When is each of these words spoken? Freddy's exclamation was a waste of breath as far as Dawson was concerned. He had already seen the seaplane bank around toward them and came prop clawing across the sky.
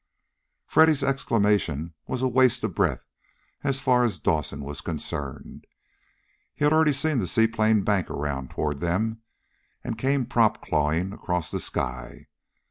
Freddy's 0.65 1.03
exclamation 1.03 1.93
was 2.07 2.23
a 2.23 2.27
waste 2.27 2.63
of 2.63 2.73
breath 2.73 3.05
as 3.63 3.79
far 3.81 4.01
as 4.01 4.17
Dawson 4.17 4.63
was 4.63 4.81
concerned. 4.81 5.67
He 6.55 6.63
had 6.63 6.73
already 6.73 6.91
seen 6.91 7.19
the 7.19 7.27
seaplane 7.27 7.83
bank 7.83 8.09
around 8.09 8.49
toward 8.49 8.79
them 8.79 9.21
and 9.83 9.99
came 9.99 10.25
prop 10.25 10.59
clawing 10.59 11.13
across 11.13 11.51
the 11.51 11.59
sky. 11.59 12.29